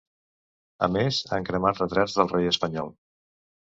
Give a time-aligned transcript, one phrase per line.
[0.87, 2.95] A més, han cremat retrats del rei espanyol.